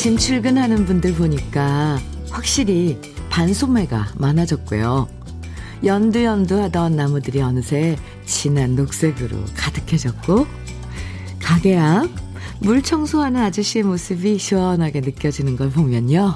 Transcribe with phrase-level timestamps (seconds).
[0.00, 1.98] 아침 출근하는 분들 보니까
[2.30, 2.98] 확실히
[3.28, 5.06] 반소매가 많아졌고요.
[5.84, 10.46] 연두연두 하던 나무들이 어느새 진한 녹색으로 가득해졌고,
[11.38, 12.08] 가게 앞
[12.60, 16.34] 물 청소하는 아저씨의 모습이 시원하게 느껴지는 걸 보면요.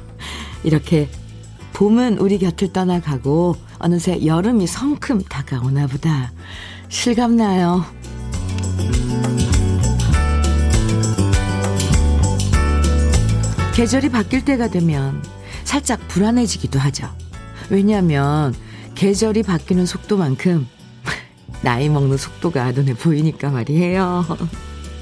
[0.64, 1.10] 이렇게
[1.74, 6.32] 봄은 우리 곁을 떠나가고 어느새 여름이 성큼 다가오나 보다
[6.88, 7.84] 실감나요.
[13.76, 15.22] 계절이 바뀔 때가 되면
[15.64, 17.10] 살짝 불안해지기도 하죠.
[17.68, 18.54] 왜냐하면
[18.94, 20.66] 계절이 바뀌는 속도만큼
[21.60, 24.24] 나이 먹는 속도가 눈에 보이니까 말이에요.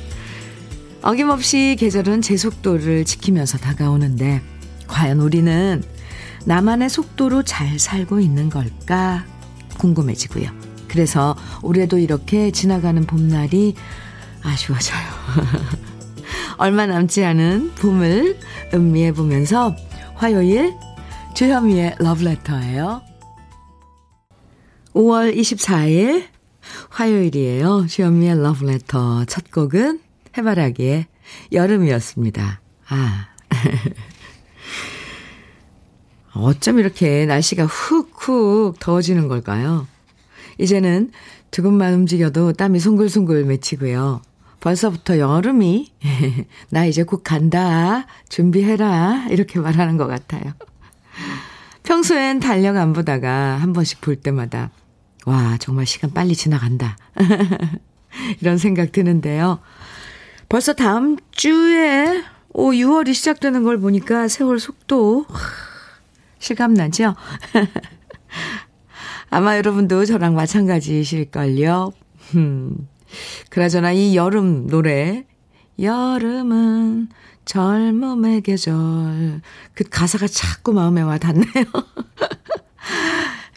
[1.02, 4.42] 어김없이 계절은 제 속도를 지키면서 다가오는데
[4.89, 5.80] 과연 우리는
[6.45, 9.25] 나만의 속도로 잘 살고 있는 걸까
[9.78, 10.50] 궁금해지고요.
[10.89, 13.77] 그래서 올해도 이렇게 지나가는 봄날이
[14.42, 15.05] 아쉬워져요.
[16.56, 18.38] 얼마 남지 않은 봄을
[18.72, 19.74] 음미해 보면서
[20.14, 20.74] 화요일
[21.34, 23.02] 주현미의 러브레터예요.
[24.94, 26.28] 5월 24일
[26.91, 27.86] 화요일이에요.
[27.88, 30.00] 주현미의 러브레터 첫 곡은
[30.36, 31.06] 해바라기의
[31.52, 32.61] 여름이었습니다.
[32.89, 33.28] 아.
[36.34, 39.86] 어쩜 이렇게 날씨가 훅훅 더워지는 걸까요?
[40.58, 41.11] 이제는
[41.50, 44.22] 조금만 움직여도 땀이 송글송글 맺히고요.
[44.65, 45.93] 벌써부터 여름이
[46.73, 50.55] 나 이제 곧 간다 준비해라 이렇게 말하는 것 같아요.
[51.83, 54.70] 평소엔 달력 안 보다가 한 번씩 볼 때마다
[55.27, 56.97] 와 정말 시간 빨리 지나간다
[58.41, 59.61] 이런 생각 드는데요.
[60.48, 65.27] 벌써 다음 주에 오 6월이 시작되는 걸 보니까 세월 속도
[66.39, 67.14] 실감나죠?
[69.29, 71.92] 아마 여러분도 저랑 마찬가지실걸요.
[72.36, 72.89] 음.
[73.51, 75.25] 그나저나 이 여름 노래,
[75.80, 77.08] 여름은
[77.45, 79.41] 젊음의 계절.
[79.75, 81.45] 그 가사가 자꾸 마음에 와 닿네요.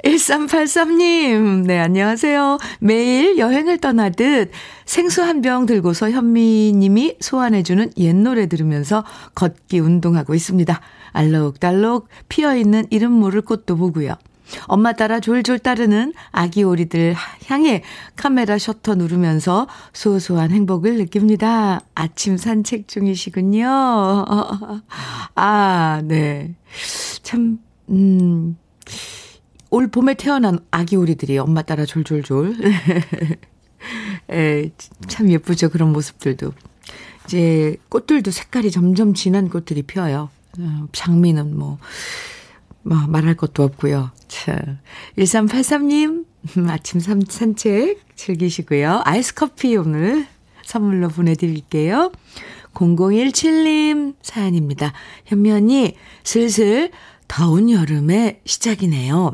[0.03, 2.59] 1383님, 네, 안녕하세요.
[2.79, 4.51] 매일 여행을 떠나듯
[4.85, 9.03] 생수 한 병 들고서 현미님이 소환해주는 옛 노래 들으면서
[9.35, 10.79] 걷기 운동하고 있습니다.
[11.11, 14.15] 알록달록 피어있는 이름 모를 꽃도 보고요.
[14.67, 17.15] 엄마 따라 졸졸 따르는 아기 오리들
[17.47, 17.83] 향해
[18.15, 21.81] 카메라 셔터 누르면서 소소한 행복을 느낍니다.
[21.95, 23.67] 아침 산책 중이시군요.
[25.35, 26.55] 아, 네.
[27.23, 27.59] 참,
[27.89, 28.57] 음,
[29.69, 32.55] 올 봄에 태어난 아기 오리들이 엄마 따라 졸졸졸.
[34.31, 34.69] 에,
[35.07, 35.69] 참 예쁘죠.
[35.69, 36.53] 그런 모습들도.
[37.25, 40.29] 이제 꽃들도 색깔이 점점 진한 꽃들이 피어요.
[40.59, 41.77] 어, 장미는 뭐,
[42.87, 44.11] 뭐, 말할 것도 없고요.
[44.29, 44.79] 자,
[45.17, 46.25] 1383님,
[46.69, 49.01] 아침 산책 즐기시고요.
[49.03, 50.25] 아이스 커피 오늘
[50.63, 52.13] 선물로 보내드릴게요.
[52.73, 54.93] 0017님 사연입니다.
[55.31, 56.91] 언니, 슬슬
[57.27, 59.33] 더운 여름의 시작이네요.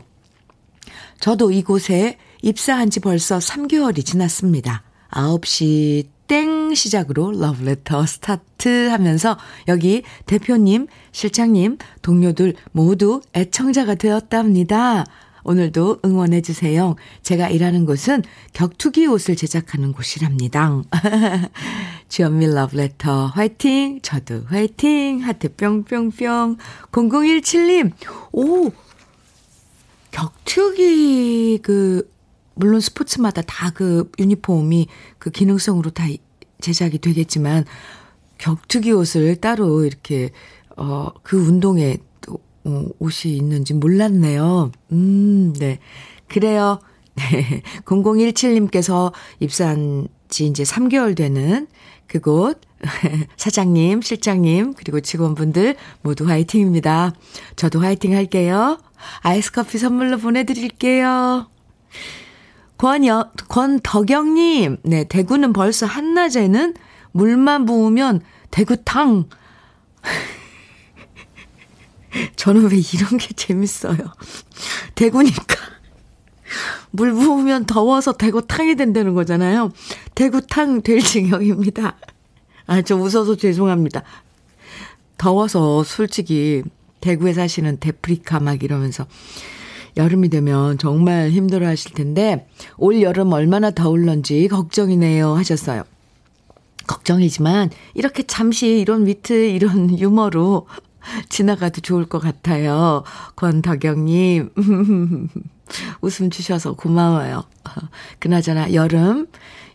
[1.19, 4.83] 저도 이곳에 입사한 지 벌써 3개월이 지났습니다.
[5.11, 15.05] 9시 땡 시작으로 러브레터 스타트 하면서 여기 대표님, 실장님, 동료들 모두 애청자가 되었답니다.
[15.43, 16.95] 오늘도 응원해주세요.
[17.21, 18.23] 제가 일하는 곳은
[18.53, 20.81] 격투기 옷을 제작하는 곳이랍니다.
[22.07, 23.99] 주현미 러브레터 화이팅!
[24.01, 25.19] 저도 화이팅!
[25.19, 26.57] 하트 뿅뿅뿅.
[26.91, 27.91] 0017님,
[28.31, 28.71] 오!
[30.11, 32.12] 격투기 그
[32.55, 34.87] 물론 스포츠마다 다 그 유니폼이
[35.17, 36.05] 그 기능성으로 다
[36.61, 37.65] 제작이 되겠지만
[38.37, 40.29] 격투기 옷을 따로 이렇게
[40.77, 44.71] 어 그 운동에 또 어, 옷이 있는지 몰랐네요.
[44.91, 45.79] 음, 네.
[46.27, 46.79] 그래요.
[47.15, 47.61] 네.
[47.85, 51.67] 0017님께서 입사한 지 이제 3개월 되는
[52.07, 52.59] 그곳
[53.37, 57.13] 사장님, 실장님, 그리고 직원분들 모두 화이팅입니다.
[57.55, 58.77] 저도 화이팅 할게요.
[59.21, 61.47] 아이스 커피 선물로 보내드릴게요.
[62.83, 66.73] 권여, 권덕영님, 네, 대구는 벌써 한낮에는
[67.13, 68.19] 물만 부으면
[68.51, 69.29] 대구탕.
[72.35, 73.97] 저는 왜 이런 게 재밌어요.
[74.95, 75.55] 대구니까.
[76.91, 79.71] 물 부으면 더워서 대구탕이 된다는 거잖아요.
[80.13, 81.95] 대구탕 될 지경입니다.
[82.67, 84.03] 아, 저 웃어서 죄송합니다.
[85.17, 86.63] 더워서 솔직히
[86.99, 89.07] 대구에 사시는 데프리카 막 이러면서
[89.97, 92.47] 여름이 되면 정말 힘들어 하실 텐데,
[92.77, 95.83] 올 여름 얼마나 더울런지 걱정이네요 하셨어요.
[96.87, 100.67] 걱정이지만, 이렇게 잠시 이런 위트, 이런 유머로
[101.29, 103.03] 지나가도 좋을 것 같아요.
[103.35, 104.49] 권덕영님.
[106.01, 107.43] 웃음 주셔서 고마워요.
[108.19, 109.27] 그나저나 여름,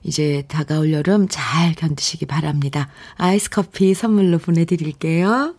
[0.02, 2.88] 이제 다가올 여름 잘 견디시기 바랍니다.
[3.16, 5.54] 아이스 커피 선물로 보내드릴게요.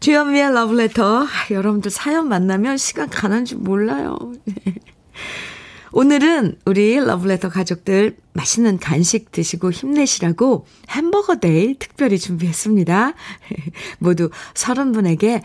[0.00, 1.26] 주현미의 러브레터.
[1.50, 4.16] 여러분들 사연 만나면 시간 가는 줄 몰라요.
[5.92, 13.14] 오늘은 우리 러브레터 가족들 맛있는 간식 드시고 힘내시라고 햄버거 day 특별히 준비했습니다.
[13.98, 15.40] 모두 30분에게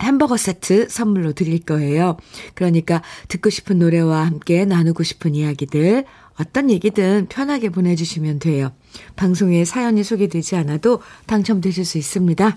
[0.00, 2.16] 햄버거 세트 선물로 드릴 거예요.
[2.54, 6.04] 그러니까 듣고 싶은 노래와 함께 나누고 싶은 이야기들
[6.38, 8.72] 어떤 얘기든 편하게 보내주시면 돼요.
[9.16, 12.56] 방송에 사연이 소개되지 않아도 당첨되실 수 있습니다.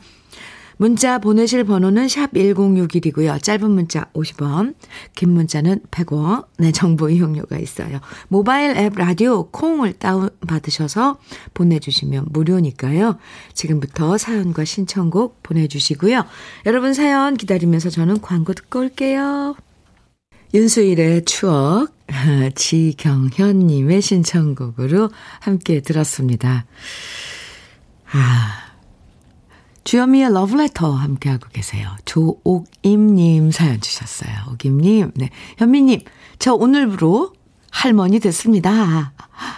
[0.79, 3.43] 문자 보내실 번호는 샵 1061이고요.
[3.43, 4.75] 짧은 문자 50원,
[5.13, 6.45] 긴 문자는 100원.
[6.57, 7.99] 네, 정보 이용료가 있어요.
[8.29, 11.19] 모바일 앱 라디오 콩을 다운 받으셔서
[11.53, 13.17] 보내 주시면 무료니까요.
[13.53, 16.23] 지금부터 사연과 신청곡 보내 주시고요.
[16.65, 19.57] 여러분 사연 기다리면서 저는 광고 듣고 올게요.
[20.53, 21.89] 윤수일의 추억,
[22.55, 25.09] 지경현님의 신청곡으로
[25.41, 26.65] 함께 들었습니다.
[28.13, 28.68] 아,
[29.89, 31.89] 주현미의 러브레터 함께하고 계세요.
[32.05, 34.31] 조옥임님 사연 주셨어요.
[34.51, 35.31] 옥임님, 네.
[35.57, 36.01] 현미님,
[36.37, 37.33] 저 오늘부로
[37.71, 39.13] 할머니 됐습니다.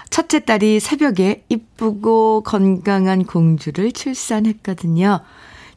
[0.10, 5.20] 첫째 딸이 새벽에 이쁘고 건강한 공주를 출산했거든요.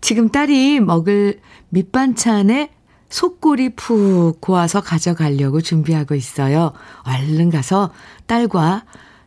[0.00, 1.40] 지금 딸이 먹을
[1.70, 2.70] 밑반찬에
[3.08, 6.74] 속골이 푹 고아서 가져가려고 준비하고 있어요.
[7.02, 7.90] 얼른 가서
[8.26, 8.84] 딸과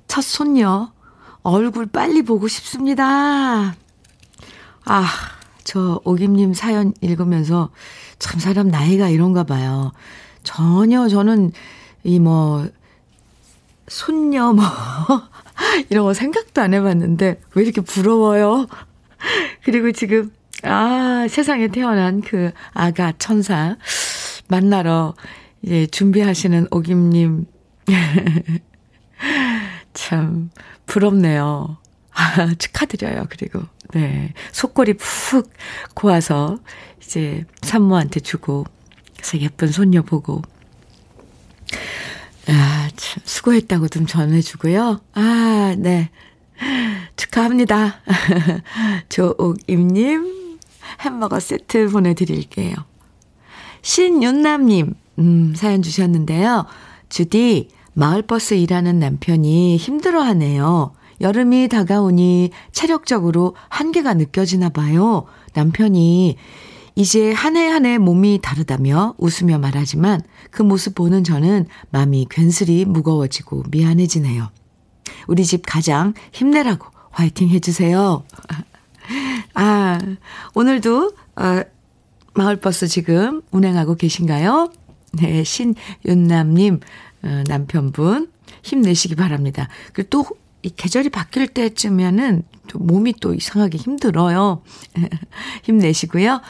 [0.07, 0.93] 첫 손녀
[1.43, 3.75] 얼굴 빨리 보고 싶습니다.
[4.89, 5.05] 아,
[5.65, 7.71] 저 오김님 사연 읽으면서
[8.19, 9.91] 참 사람 나이가 이런가 봐요.
[10.43, 11.51] 전혀 저는
[12.05, 12.65] 이 뭐,
[13.89, 14.63] 손녀 뭐,
[15.89, 18.67] 이런 거 생각도 안 해봤는데 왜 이렇게 부러워요?
[19.65, 20.31] 그리고 지금,
[20.63, 23.75] 아, 세상에 태어난 그 아가 천사
[24.47, 25.15] 만나러
[25.63, 27.45] 이제 준비하시는 오김님.
[29.93, 30.49] 참,
[30.85, 31.77] 부럽네요.
[32.17, 33.27] 아, 축하드려요.
[33.29, 33.61] 그리고,
[33.93, 34.33] 네.
[34.51, 35.53] 속골이 푹
[35.93, 36.57] 고와서
[37.01, 38.65] 이제 산모한테 주고,
[39.15, 40.41] 그래서 예쁜 손녀 보고,
[42.47, 44.99] 아, 참, 수고했다고 좀 전해주고요.
[45.13, 46.09] 아, 네.
[47.15, 48.01] 축하합니다.
[49.09, 50.59] 조옥임님,
[51.01, 52.73] 햄버거 세트 보내드릴게요.
[53.83, 56.65] 신윤남님, 음, 사연 주셨는데요.
[57.09, 60.93] 주디, 마을버스 일하는 남편이 힘들어 하네요.
[61.21, 65.25] 여름이 다가오니 체력적으로 한계가 느껴지나 봐요.
[65.53, 66.37] 남편이
[66.95, 70.21] 이제 한 해 한 해 몸이 다르다며 웃으며 말하지만
[70.51, 74.49] 그 모습 보는 저는 마음이 괜스레 무거워지고 미안해지네요.
[75.27, 78.23] 우리 집 가장 힘내라고 화이팅 해주세요.
[79.53, 79.99] 아,
[80.53, 81.61] 오늘도, 어,
[82.35, 84.71] 마을버스 지금 운행하고 계신가요?
[85.13, 86.79] 네, 신윤남님,
[87.23, 88.29] 어, 남편분,
[88.63, 89.67] 힘내시기 바랍니다.
[89.93, 90.25] 그리고 또
[90.67, 94.63] 이 계절이 바뀔 때쯤에는 또 몸이 또 이상하게 힘들어요.
[95.63, 96.41] 힘내시고요.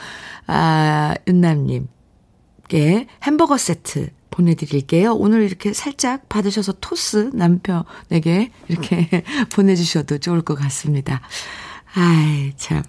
[0.47, 5.13] 아, 윤남님께 햄버거 세트 보내드릴게요.
[5.13, 11.21] 오늘 이렇게 살짝 받으셔서 토스 남편에게 이렇게 보내주셔도 좋을 것 같습니다.
[11.93, 12.81] 아이, 참.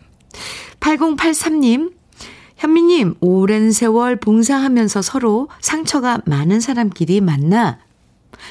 [0.81, 1.93] 8083님,
[2.57, 7.79] 현미님, 오랜 세월 봉사하면서 서로 상처가 많은 사람끼리 만나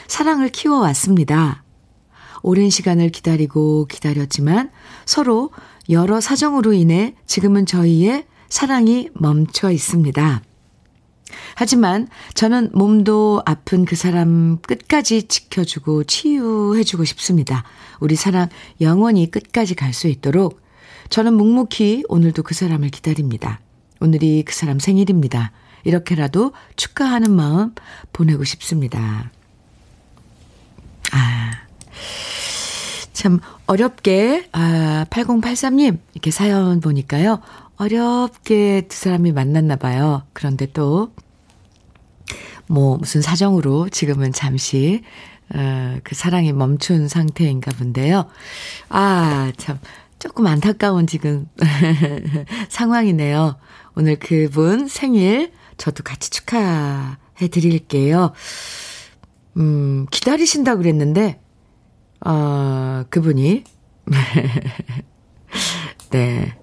[0.08, 1.64] 사랑을 키워왔습니다.
[2.48, 4.72] 오랜 시간을 기다리고 기다렸지만
[5.06, 5.50] 서로
[5.90, 10.42] 여러 사정으로 인해 지금은 저희의 사랑이 멈춰 있습니다.
[11.56, 17.66] 하지만 저는 몸도 아픈 그 사람 끝까지 지켜주고 치유해주고 싶습니다.
[18.00, 18.48] 우리 사랑
[18.80, 20.62] 영원히 끝까지 갈 수 있도록
[21.10, 23.60] 저는 묵묵히 오늘도 그 사람을 기다립니다.
[24.00, 25.52] 오늘이 그 사람 생일입니다.
[25.84, 27.76] 이렇게라도 축하하는 마음
[28.14, 29.32] 보내고 싶습니다.
[31.12, 31.68] 아.
[33.18, 37.42] 참 어렵게 아 8083님 이렇게 사연 보니까요.
[37.78, 40.24] 어렵게 두 사람이 만났나 봐요.
[40.34, 41.12] 그런데 또
[42.68, 45.04] 뭐 무슨 사정으로 지금은 잠시
[45.56, 48.28] 어, 그 사랑이 멈춘 상태인가 본데요.
[48.90, 49.80] 아, 참
[50.20, 51.48] 조금 안타까운 지금
[52.70, 53.56] 상황이네요.
[53.96, 58.34] 오늘 그분 생일 저도 같이 축하해 드릴게요.
[59.56, 61.40] 음, 기다리신다 그랬는데
[62.26, 63.64] 어, 그분이,
[66.12, 66.58] 네,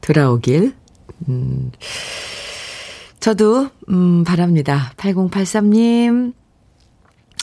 [0.00, 0.74] 돌아오길,
[1.28, 1.72] 음,
[3.20, 4.92] 저도, 음, 바랍니다.
[4.96, 6.34] 8083님.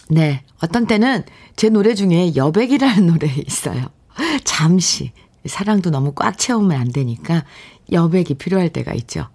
[0.10, 1.24] 네, 어떤 때는
[1.56, 3.88] 제 노래 중에 여백이라는 노래 있어요.
[4.44, 5.12] 잠시.
[5.46, 7.46] 사랑도 너무 꽉 채우면 안 되니까
[7.92, 9.28] 여백이 필요할 때가 있죠.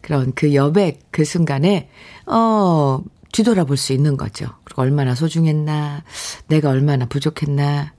[0.00, 1.88] 그런 그 여백 그 순간에
[2.26, 3.02] 어
[3.36, 4.48] 뒤돌아볼 수 있는 거죠.
[4.64, 6.04] 그리고 얼마나 소중했나,
[6.48, 7.92] 내가 얼마나 부족했나,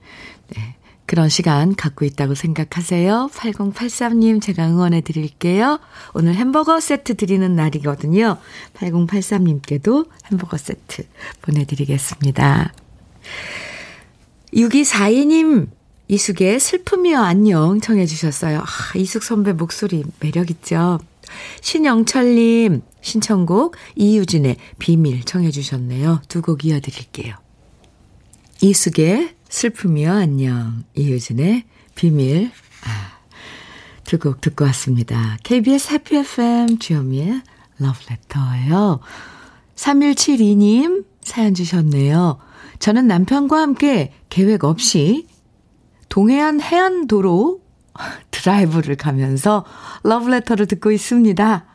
[0.49, 0.75] 네.
[1.05, 3.29] 그런 시간 갖고 있다고 생각하세요.
[3.31, 5.79] 8083님, 제가 응원해 드릴게요.
[6.13, 8.37] 오늘 햄버거 세트 드리는 날이거든요.
[8.73, 11.05] 8083님께도 햄버거 세트
[11.43, 12.73] 보내드리겠습니다.
[14.53, 15.69] 6242님,
[16.09, 18.59] 이숙의 슬픔이여 안녕 청해 주셨어요.
[18.59, 20.99] 아, 이숙 선배 목소리 매력있죠?
[21.61, 26.21] 신영철님, 신청곡 이유진의 비밀 청해 주셨네요.
[26.27, 27.35] 두 곡 이어드릴게요.
[28.61, 31.63] 이숙의 슬픔이여 안녕, 이유진의
[31.95, 32.51] 비밀
[32.85, 33.17] 아,
[34.03, 35.37] 두곡 듣고 왔습니다.
[35.43, 37.41] KBS 해피 FM 주현미의
[37.79, 38.99] 러브레터예요.
[39.75, 42.37] 3172님 사연 주셨네요.
[42.79, 45.27] 저는 남편과 함께 계획 없이
[46.09, 47.61] 동해안 해안도로
[48.31, 49.65] 드라이브를 가면서
[50.03, 51.65] 러브레터를 듣고 있습니다.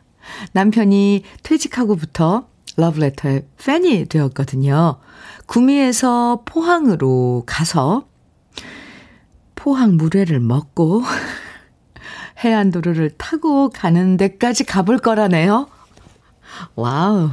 [0.53, 4.99] 남편이 퇴직하고부터 러브레터의 팬이 되었거든요.
[5.45, 8.07] 구미에서 포항으로 가서
[9.55, 11.03] 포항 물회를 먹고
[12.43, 15.67] 해안도로를 타고 가는 데까지 가볼 거라네요.
[16.75, 17.29] 와우.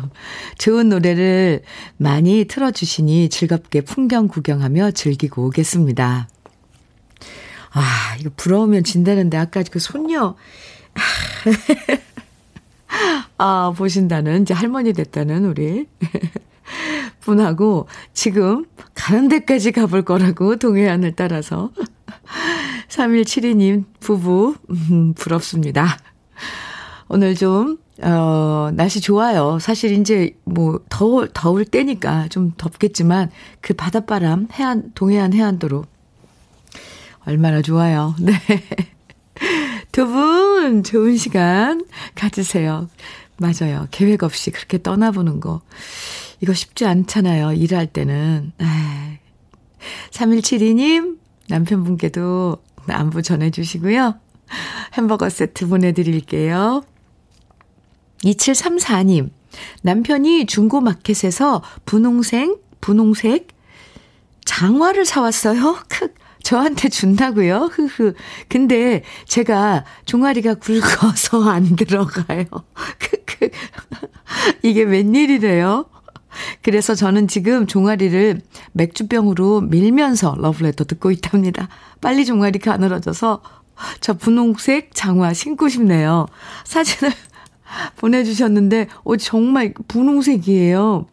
[0.58, 1.62] 좋은 노래를
[1.96, 6.28] 많이 틀어주시니 즐겁게 풍경 구경하며 즐기고 오겠습니다.
[7.72, 10.34] 아, 이거 부러우면 진다는데 아까 그 손녀.
[13.38, 15.86] 아, 보신다는, 이제 할머니 됐다는 우리
[17.20, 21.70] 분하고 지금 가는 데까지 가볼 거라고 동해안을 따라서
[22.88, 25.98] 3172님 부부, 음, 부럽습니다.
[27.08, 29.58] 오늘 좀, 어, 날씨 좋아요.
[29.60, 35.84] 사실 이제 뭐 더울, 더울 때니까 좀 덥겠지만 그 바닷바람, 해안, 동해안 해안도로
[37.24, 38.14] 얼마나 좋아요.
[38.20, 38.32] 네.
[39.92, 41.84] 두 분 좋은 시간
[42.14, 42.88] 가지세요.
[43.38, 43.88] 맞아요.
[43.90, 45.60] 계획 없이 그렇게 떠나보는 거.
[46.40, 47.52] 이거 쉽지 않잖아요.
[47.54, 48.52] 일할 때는.
[50.10, 54.14] 3172님, 남편분께도 안부 전해주시고요.
[54.94, 56.82] 햄버거 세트 보내드릴게요.
[58.24, 59.30] 2734님,
[59.82, 63.48] 남편이 중고마켓에서 분홍색, 분홍색
[64.44, 65.78] 장화를 사왔어요.
[65.88, 67.70] 크, 저한테 준다고요?
[67.72, 68.14] 흐흐.
[68.48, 72.44] 근데 제가 종아리가 굵어서 안 들어가요.
[72.98, 73.50] 크크.
[74.62, 75.86] 이게 웬일이래요?
[76.62, 78.40] 그래서 저는 지금 종아리를
[78.72, 81.68] 맥주병으로 밀면서 러브레터 듣고 있답니다.
[82.00, 83.42] 빨리 종아리 가늘어져서
[84.00, 86.26] 저 분홍색 장화 신고 싶네요.
[86.64, 87.12] 사진을
[87.96, 91.06] 보내주셨는데, 오, 정말 분홍색이에요.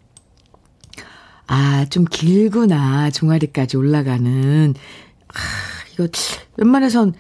[1.48, 3.10] 아, 좀 길구나.
[3.12, 4.74] 종아리까지 올라가는.
[5.38, 6.08] 아, 이거
[6.58, 7.14] 웬만해선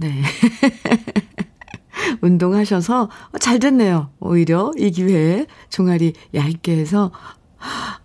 [0.00, 0.22] 네.
[2.20, 3.08] 운동하셔서
[3.40, 4.10] 잘 됐네요.
[4.20, 7.10] 오히려 이 기회에 종아리 얇게 해서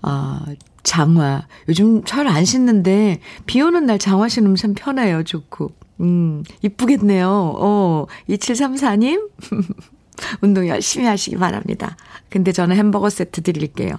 [0.02, 0.46] 아,
[0.84, 1.48] 장화.
[1.68, 5.24] 요즘 잘 안 신는데 비 오는 날 장화 신으면 참 편해요.
[5.24, 5.72] 좋고.
[6.02, 7.56] 음, 이쁘겠네요.
[7.58, 9.30] 어, 2734님.
[10.42, 11.98] 운동 열심히 하시기 바랍니다.
[12.30, 13.96] 근데 저는 햄버거 세트 드릴게요.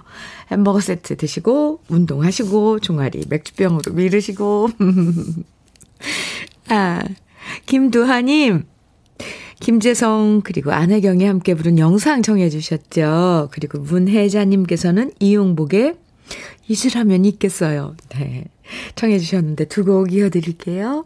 [0.51, 4.69] 햄버거 세트 드시고, 운동하시고, 종아리 맥주병으로 미르시고.
[6.69, 7.01] 아,
[7.65, 8.65] 김두하님,
[9.59, 13.49] 김재성, 그리고 안혜경이 함께 부른 영상 정해 주셨죠.
[13.51, 15.95] 그리고 문혜자님께서는 이용복의
[16.67, 17.95] 잊으라면 있겠어요.
[18.09, 18.45] 네.
[18.95, 21.05] 청해 주셨는데 두 곡 이어드릴게요.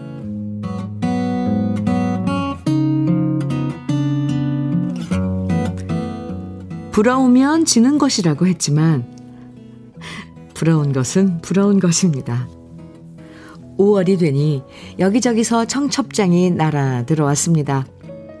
[6.91, 9.05] 부러우면 지는 것이라고 했지만
[10.53, 12.47] 부러운 것은 부러운 것입니다.
[13.77, 14.61] 5월이 되니
[14.99, 17.85] 여기저기서 청첩장이 날아 들어왔습니다.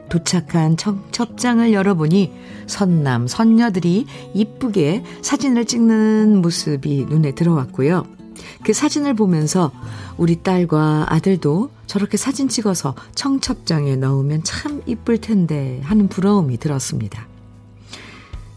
[0.09, 2.33] 도착한 청첩장을 열어보니
[2.67, 8.05] 선남, 선녀들이 이쁘게 사진을 찍는 모습이 눈에 들어왔고요.
[8.63, 9.71] 그 사진을 보면서
[10.17, 17.30] 우리 딸과 아들도 저렇게 사진 찍어서 청첩장에 넣으면 참 이쁠 텐데 하는 부러움이 들었습니다.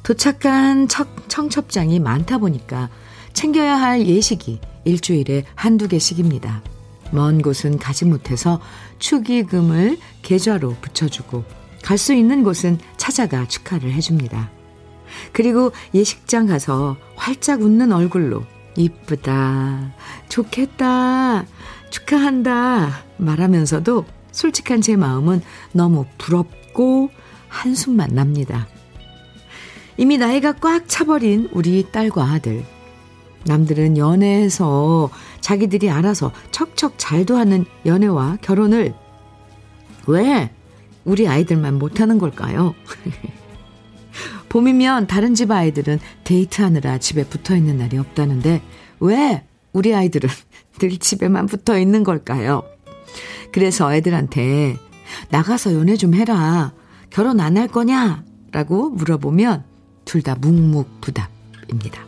[0.05, 2.91] 도착한 청, 청첩장이 많다 보니까
[3.33, 6.63] 챙겨야 할 예식이 일주일에 한두 개씩입니다.
[7.11, 8.61] 먼 곳은 가지 못해서
[8.99, 11.45] 축의금을 계좌로 붙여주고
[11.83, 14.51] 갈 수 있는 곳은 찾아가 축하를 해줍니다.
[15.33, 18.45] 그리고 예식장 가서 활짝 웃는 얼굴로
[18.77, 19.95] 이쁘다,
[20.29, 21.47] 좋겠다,
[21.91, 25.41] 축하한다 말하면서도 솔직한 제 마음은
[25.73, 27.11] 너무 부럽고
[27.49, 28.67] 한숨만 납니다.
[29.97, 32.65] 이미 나이가 꽉 차버린 우리 딸과 아들.
[33.47, 35.11] 남들은 연애해서
[35.41, 38.95] 자기들이 알아서 척척 잘도 하는 연애와 결혼을
[40.07, 40.51] 왜
[41.05, 42.75] 우리 아이들만 못하는 걸까요?
[44.49, 48.63] 봄이면 다른 집 아이들은 데이트하느라 집에 붙어 있는 날이 없다는데
[49.01, 50.31] 왜 우리 아이들은
[50.81, 52.63] 늘 집에만 붙어 있는 걸까요?
[53.53, 54.79] 그래서 애들한테
[55.29, 56.73] 나가서 연애 좀 해라.
[57.11, 58.25] 결혼 안 할 거냐?
[58.53, 59.65] 라고 물어보면
[60.15, 62.07] 둘 다 묵묵부답입니다.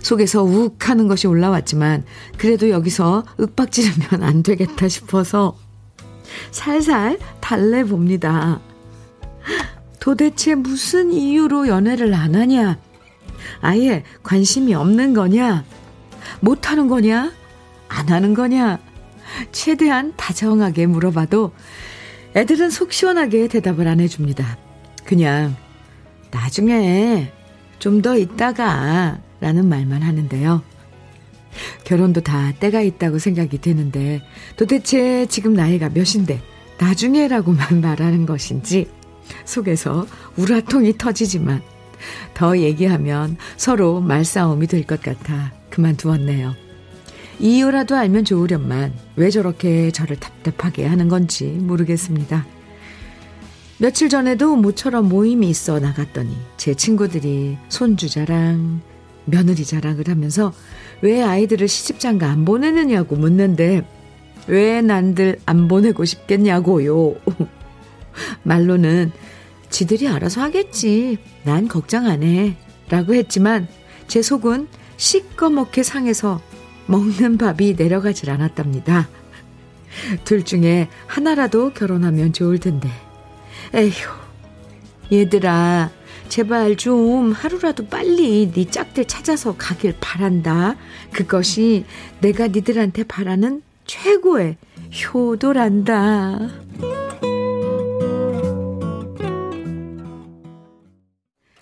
[0.00, 2.02] 속에서 욱 하는 것이 올라왔지만
[2.38, 5.54] 그래도 여기서 윽박지르면 안 되겠다 싶어서
[6.50, 8.58] 살살 달래 봅니다.
[10.00, 12.78] 도대체 무슨 이유로 연애를 안 하냐?
[13.60, 15.62] 아예 관심이 없는 거냐?
[16.40, 17.32] 못 하는 거냐?
[17.88, 18.78] 안 하는 거냐?
[19.52, 21.52] 최대한 다정하게 물어봐도
[22.34, 24.56] 애들은 속 시원하게 대답을 안 해줍니다.
[25.04, 25.54] 그냥
[26.34, 27.30] 나중에
[27.78, 30.62] 좀 더 있다가 라는 말만 하는데요.
[31.84, 34.20] 결혼도 다 때가 있다고 생각이 되는데
[34.56, 36.40] 도대체 지금 나이가 몇인데
[36.78, 38.88] 나중에라고만 말하는 것인지
[39.44, 41.62] 속에서 우라통이 터지지만
[42.34, 46.54] 더 얘기하면 서로 말싸움이 될 것 같아 그만두었네요.
[47.38, 52.46] 이유라도 알면 좋으련만 왜 저렇게 저를 답답하게 하는 건지 모르겠습니다.
[53.84, 58.80] 며칠 전에도 모처럼 모임이 있어 나갔더니 제 친구들이 손주 자랑,
[59.26, 60.54] 며느리 자랑을 하면서
[61.02, 63.86] 왜 아이들을 시집장가 안 보내느냐고 묻는데
[64.46, 67.16] 왜 난들 안 보내고 싶겠냐고요.
[68.42, 69.12] 말로는
[69.68, 71.18] 지들이 알아서 하겠지.
[71.42, 72.56] 난 걱정 안 해.
[72.88, 73.68] 라고 했지만
[74.08, 74.66] 제 속은
[74.96, 76.40] 시꺼멓게 상해서
[76.86, 79.10] 먹는 밥이 내려가질 않았답니다.
[80.24, 82.88] 둘 중에 하나라도 결혼하면 좋을 텐데.
[83.72, 83.92] 에휴,
[85.12, 85.90] 얘들아,
[86.28, 90.76] 제발 좀 하루라도 빨리 네 짝들 찾아서 가길 바란다.
[91.12, 91.84] 그것이
[92.20, 94.56] 내가 니들한테 바라는 최고의
[95.14, 96.50] 효도란다.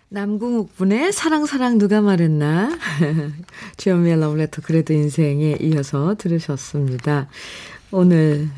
[0.08, 2.78] 남궁욱 분의 사랑 사랑 누가 말했나
[3.78, 7.28] 주현미의 러브레터 그래도 인생에 이어서 들으셨습니다.
[7.90, 8.48] 오늘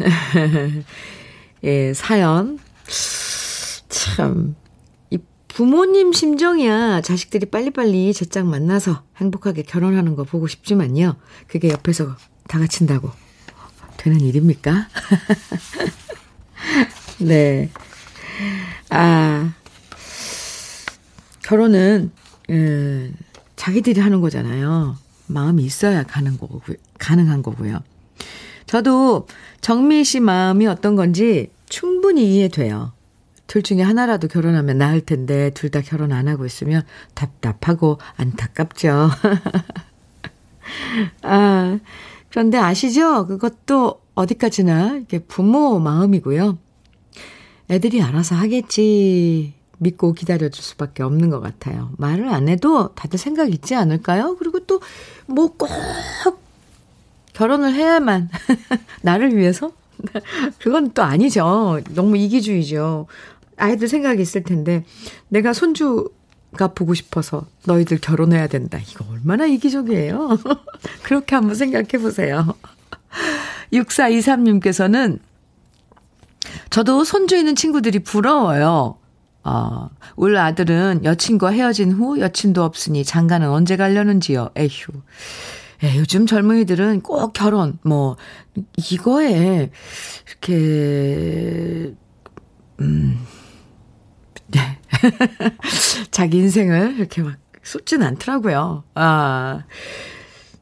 [1.63, 2.59] 예 사연
[3.89, 4.55] 참
[5.11, 5.19] 이
[5.49, 11.17] 부모님 심정이야 자식들이 빨리빨리 제짝 만나서 행복하게 결혼하는 거 보고 싶지만요.
[11.47, 12.17] 그게 옆에서
[12.49, 13.11] 다 같이다고
[13.97, 14.89] 되는 일입니까?
[17.21, 17.71] 네.
[18.91, 19.55] 아
[21.45, 22.11] 결혼은
[22.51, 23.15] 음,
[23.55, 24.97] 자기들이 하는 거잖아요.
[25.27, 26.61] 마음이 있어야 가는 거고
[26.99, 27.81] 가능한 거고요.
[28.67, 29.29] 저도
[29.61, 32.93] 정미 씨 마음이 어떤 건지 충분히 이해돼요.
[33.47, 36.83] 둘 중에 하나라도 결혼하면 나을 텐데 둘 다 결혼 안 하고 있으면
[37.15, 39.11] 답답하고 안타깝죠.
[41.23, 41.79] 아,
[42.31, 43.27] 그런데 아시죠?
[43.27, 46.59] 그것도 어디까지나 이게 부모 마음이고요.
[47.71, 49.55] 애들이 알아서 하겠지.
[49.79, 51.91] 믿고 기다려줄 수밖에 없는 것 같아요.
[51.99, 54.37] 말을 안 해도 다들 생각 있지 않을까요?
[54.39, 54.81] 그리고 또
[55.27, 55.69] 뭐 꼭
[57.33, 58.31] 결혼을 해야만
[59.03, 59.73] 나를 위해서?
[60.59, 61.81] 그건 또 아니죠.
[61.91, 63.07] 너무 이기주의죠.
[63.57, 64.85] 아이들 생각이 있을 텐데
[65.29, 66.09] 내가 손주
[66.57, 68.79] 가 보고 싶어서 너희들 결혼해야 된다.
[68.79, 70.39] 이거 얼마나 이기적이에요.
[71.03, 72.55] 그렇게 한번 생각해 보세요.
[73.73, 75.19] 6423님께서는
[76.71, 78.99] 저도 손주 있는 친구들이 부러워요.
[79.43, 84.51] 어, 울 아들은 여친과 헤어진 후 여친도 없으니 장가는 언제 가려는지요.
[84.57, 84.93] 에휴.
[85.85, 88.17] 에, 요즘 젊은이들은 꼭 결혼, 뭐,
[88.91, 89.71] 이거에,
[90.29, 91.93] 이렇게,
[92.81, 93.19] 음,
[94.47, 94.79] 네.
[96.11, 98.85] 자기 인생을 이렇게 막 쏟진 않더라고요.
[98.95, 99.65] 아,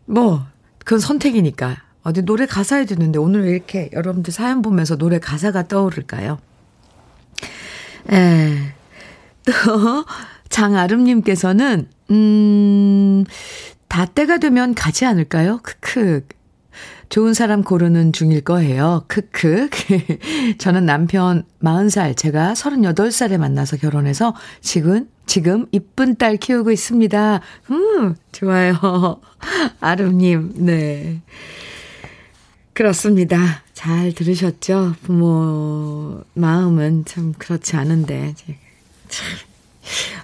[0.06, 0.44] 뭐,
[0.80, 1.76] 그건 선택이니까.
[2.02, 6.38] 어디 노래 가사에 듣는데 오늘 왜 이렇게 여러분들 사연 보면서 노래 가사가 떠오를까요?
[8.10, 8.74] 에,
[9.44, 9.52] 또,
[10.48, 13.24] 장아름님께서는, 음,
[13.92, 15.60] 다 때가 되면 가지 않을까요?
[15.62, 16.26] 크크.
[17.10, 19.04] 좋은 사람 고르는 중일 거예요.
[19.06, 19.68] 크크.
[20.56, 27.40] 저는 남편 40살, 제가 38살에 만나서 결혼해서 지금, 지금 이쁜 딸 키우고 있습니다.
[27.70, 29.20] 음, 좋아요.
[29.80, 31.20] 아름님, 네.
[32.72, 33.62] 그렇습니다.
[33.74, 34.94] 잘 들으셨죠?
[35.02, 38.32] 부모 마음은 참 그렇지 않은데.
[39.08, 39.51] 참.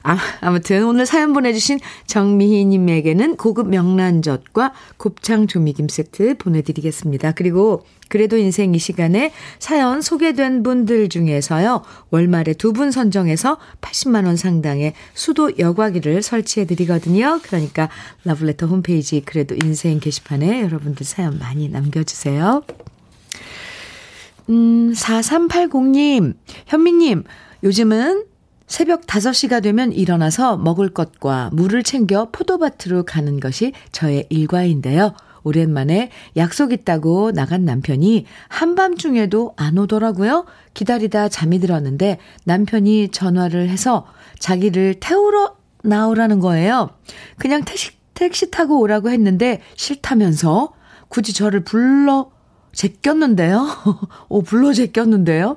[0.02, 7.32] 아, 아무튼 오늘 사연 보내주신 정미희님에게는 고급 명란젓과 곱창 조미김 세트 보내드리겠습니다.
[7.32, 14.36] 그리고 그래도 인생 이 시간에 사연 소개된 분들 중에서요, 월말에 두 분 선정해서 80만 원
[14.36, 17.40] 상당의 수도 여과기를 설치해 드리거든요.
[17.42, 17.88] 그러니까
[18.24, 22.62] 러블레터 홈페이지 그래도 인생 게시판에 여러분들 사연 많이 남겨주세요.
[24.50, 26.34] 음, 4380님,
[26.66, 27.24] 현미님,
[27.64, 28.24] 요즘은
[28.68, 35.14] 새벽 5시가 되면 일어나서 먹을 것과 물을 챙겨 포도밭으로 가는 것이 저의 일과인데요.
[35.42, 40.44] 오랜만에 약속 있다고 나간 남편이 한밤중에도 안 오더라고요.
[40.74, 44.06] 기다리다 잠이 들었는데 남편이 전화를 해서
[44.38, 46.90] 자기를 태우러 나오라는 거예요.
[47.38, 50.74] 그냥 택시, 택시 타고 오라고 했는데 싫다면서
[51.08, 52.30] 굳이 저를 불러
[52.72, 53.66] 제꼈는데요.
[54.28, 55.56] 오, 불러 제꼈는데요.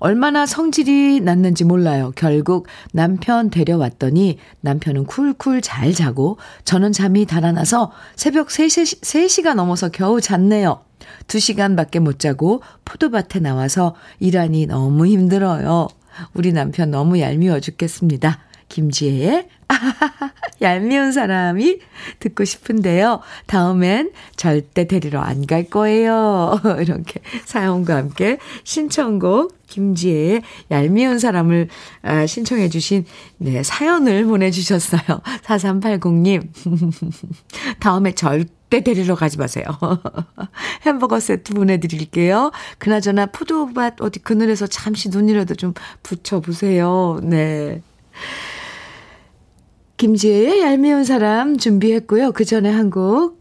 [0.00, 2.12] 얼마나 성질이 났는지 몰라요.
[2.16, 10.20] 결국 남편 데려왔더니 남편은 쿨쿨 잘 자고 저는 잠이 달아나서 새벽 3시, 3시가 넘어서 겨우
[10.20, 10.80] 잤네요.
[11.26, 15.88] 2시간밖에 못 자고 포도밭에 나와서 일하니 너무 힘들어요.
[16.34, 18.49] 우리 남편 너무 얄미워 죽겠습니다.
[18.70, 19.48] 김지혜의
[20.62, 21.78] 얄미운 사람이
[22.20, 23.20] 듣고 싶은데요.
[23.46, 26.60] 다음엔 절대 데리러 안 갈 거예요.
[26.80, 31.68] 이렇게 사연과 함께 신청곡 김지혜의 얄미운 사람을
[32.02, 33.04] 아, 신청해 주신
[33.38, 35.02] 네, 사연을 보내주셨어요.
[35.44, 36.48] 4380님.
[37.80, 39.64] 다음에 절대 데리러 가지 마세요.
[40.82, 42.52] 햄버거 세트 보내드릴게요.
[42.78, 47.20] 그나저나 포도밭 어디 그늘에서 잠시 눈이라도 좀 붙여보세요.
[47.22, 47.82] 네.
[50.00, 52.32] 김지혜의 얄미운 사람 준비했고요.
[52.32, 53.38] 그 전에 한 곡,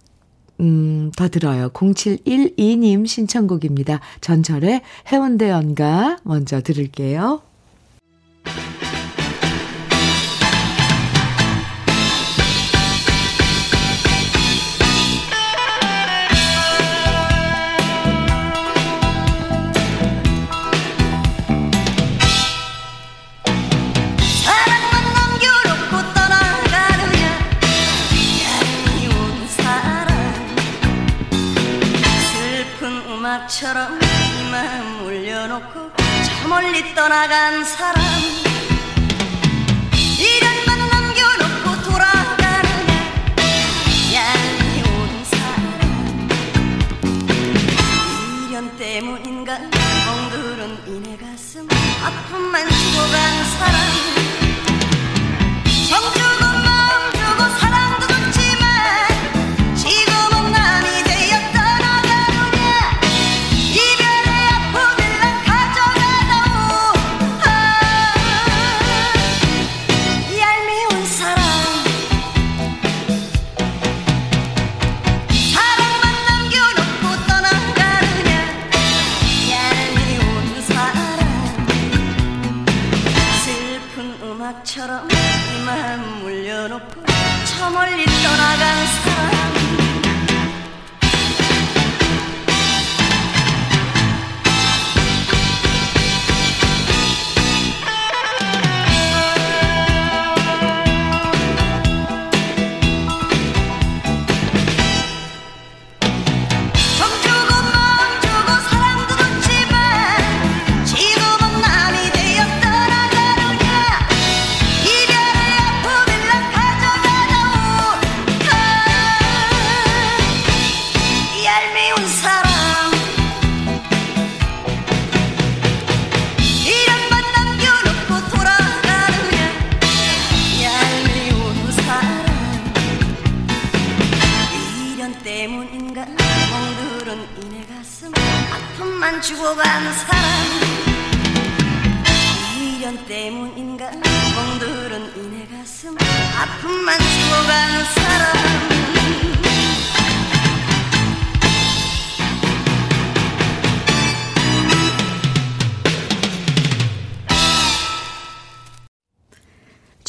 [0.60, 1.70] 음, 더 들어요.
[1.70, 4.02] 0712님 신청곡입니다.
[4.20, 7.42] 전철의 해운대 연가 먼저 들을게요.
[33.60, 35.92] 바람처럼 이 마음 울려놓고
[36.24, 38.02] 저 멀리 떠나간 사람.
[40.18, 42.94] 이련만 남겨놓고 돌아가느냐
[44.14, 46.30] 얄미운 사람.
[48.48, 49.60] 이련 때문인가?
[49.60, 51.68] 멍들은 이내 가슴.
[52.02, 53.99] 아픔만 죽어간 사람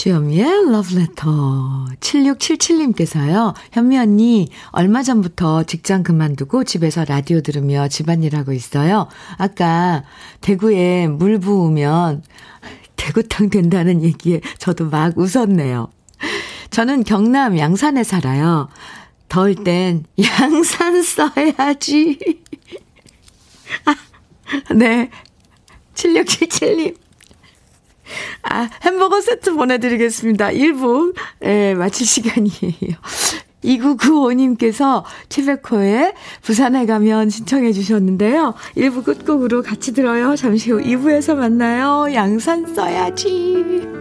[0.01, 3.55] 주현미의 러브레터 7677님께서요.
[3.73, 9.09] 현미 언니 얼마 전부터 직장 그만두고 집에서 라디오 들으며 집안일 하고 있어요.
[9.37, 10.05] 아까
[10.41, 12.23] 대구에 물 부으면
[12.97, 15.91] 대구탕 된다는 얘기에 저도 막 웃었네요.
[16.71, 18.71] 저는 경남 양산에 살아요.
[19.29, 22.19] 더울 땐 양산 써야지.
[23.85, 23.95] 아,
[24.75, 25.11] 네.
[25.93, 27.10] 7677님.
[28.43, 30.51] 아, 햄버거 세트 보내드리겠습니다.
[30.51, 32.97] 1부, 예, 마칠 시간이에요.
[33.65, 38.55] 2995님께서 최백호의 부산에 가면 신청해 주셨는데요.
[38.77, 40.35] 1부 끝곡으로 같이 들어요.
[40.37, 42.13] 잠시 후 2부에서 만나요.
[42.15, 44.01] 양산 써야지.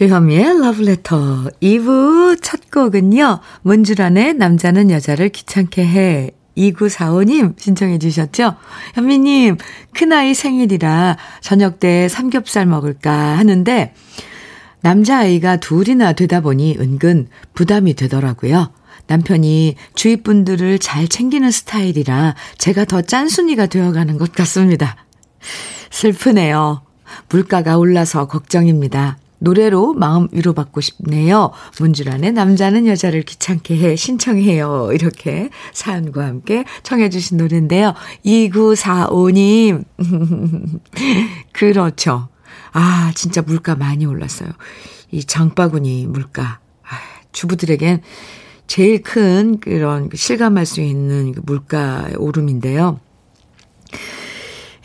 [0.00, 3.40] Love Letter 2부 첫 곡은요.
[3.62, 8.54] 문주란의 남자는 여자를 귀찮게 해 2945님 신청해 주셨죠?
[8.94, 9.56] 현미님,
[9.94, 13.92] 큰아이 생일이라 저녁 때 삼겹살 먹을까 하는데
[14.82, 18.70] 남자아이가 둘이나 되다 보니 은근 부담이 되더라고요.
[19.08, 24.96] 남편이 주위 분들을 잘 챙기는 스타일이라 제가 더 짠순이가 되어가는 것 같습니다.
[25.90, 26.82] 슬프네요.
[27.30, 29.18] 물가가 올라서 걱정입니다.
[29.38, 31.50] 노래로 마음 위로받고 싶네요.
[31.80, 34.90] 문주란의 남자는 여자를 귀찮게 해 신청해요.
[34.92, 37.94] 이렇게 사연과 함께 청해 주신 노래인데요.
[38.24, 39.84] 2945님.
[41.52, 42.28] 그렇죠.
[42.72, 44.50] 아, 진짜 물가 많이 올랐어요.
[45.10, 46.60] 이 장바구니 물가.
[46.82, 46.96] 아,
[47.32, 48.02] 주부들에겐
[48.66, 53.00] 제일 큰 그런 실감할 수 있는 그 물가 오름인데요.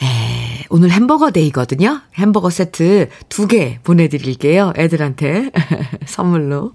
[0.03, 2.01] 에, 오늘 햄버거 데이거든요.
[2.15, 4.73] 햄버거 세트 두 개 보내드릴게요.
[4.77, 5.51] 애들한테
[6.05, 6.73] 선물로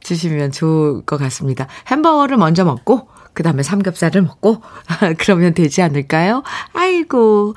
[0.00, 1.66] 주시면 좋을 것 같습니다.
[1.90, 4.62] 햄버거를 먼저 먹고, 그 다음에 삼겹살을 먹고,
[5.18, 6.42] 그러면 되지 않을까요?
[6.72, 7.54] 아이고.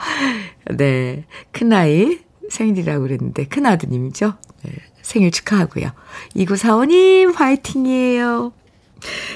[0.78, 1.26] 네.
[1.52, 4.34] 큰아이 생일이라고 그랬는데, 큰아드님이죠.
[4.64, 5.92] 네, 생일 축하하고요.
[6.36, 8.54] 2945님, 화이팅이에요.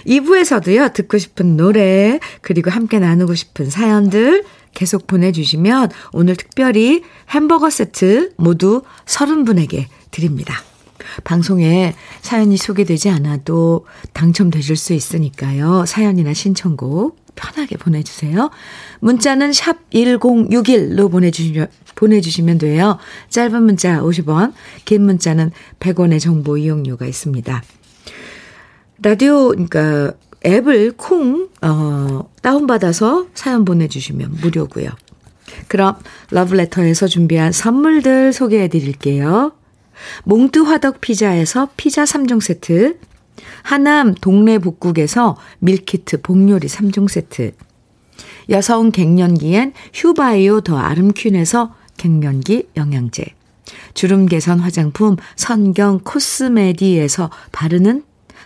[0.08, 8.34] 2부에서도요, 듣고 싶은 노래, 그리고 함께 나누고 싶은 사연들 계속 보내주시면 오늘 특별히 햄버거 세트
[8.38, 10.56] 모두 30분에게 드립니다.
[11.24, 15.86] 방송에 사연이 소개되지 않아도 당첨되실 수 있으니까요.
[15.86, 18.50] 사연이나 신청곡 편하게 보내주세요.
[19.00, 22.98] 문자는 샵 1061로 보내주시면, 보내주시면 돼요.
[23.30, 24.54] 짧은 문자 50원,
[24.86, 27.64] 긴 문자는 100원의 정보 이용료가 있습니다.
[29.02, 30.14] 라디오, 그러니까
[30.46, 34.90] 앱을 콩, 어, 다운받아서 사연 보내주시면 무료고요.
[35.68, 35.98] 그럼
[36.32, 39.52] 러브레터에서 준비한 선물들 소개해 드릴게요.
[40.24, 42.98] 몽뜨 화덕 피자에서 피자 3종 세트,
[43.64, 47.54] 하남 동네 복국에서 밀키트 복요리 3종 세트,
[48.50, 53.26] 여성 갱년기엔 휴바이오 더 아름퀸에서 갱년기 영양제,
[53.94, 58.04] 주름 개선 화장품 선경 코스메디에서 바르는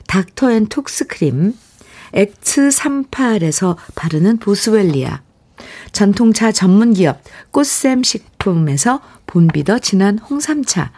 [0.08, 1.53] 닥터앤톡스 크림,
[2.13, 5.21] 엑츠 38에서 바르는 보스웰리아,
[5.91, 7.21] 전통차 전문기업
[7.52, 10.91] 꽃샘 식품에서 본비더 진한 홍삼차,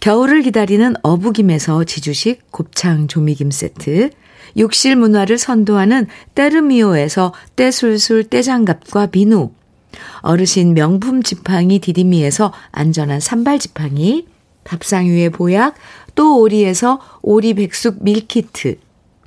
[0.00, 4.10] 겨울을 기다리는 어부김에서 지주식 곱창 조미김 세트,
[4.56, 9.50] 욕실 문화를 선도하는 때르미오에서 때술술 때장갑과 비누,
[10.20, 14.26] 어르신 명품 지팡이 디디미에서 안전한 산발 지팡이,
[14.64, 15.74] 밥상 위의 보약,
[16.14, 18.76] 또 오리에서 오리 백숙 밀키트,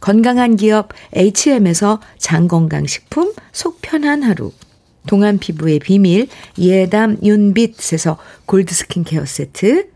[0.00, 4.52] 건강한 기업 HM에서 장건강식품 속편한 하루,
[5.06, 6.28] 동안 피부의 비밀
[6.58, 9.88] 예담 윤빛에서 골드 스킨케어 세트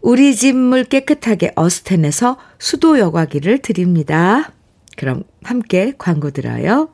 [0.00, 4.52] 우리 집 물 깨끗하게 어스텐에서 수도 여과기를 드립니다.
[4.96, 6.90] 그럼 함께 광고 들어요.